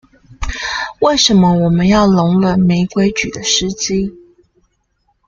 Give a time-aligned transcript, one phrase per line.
[1.01, 4.11] 為什麼我們要容忍沒規矩的司機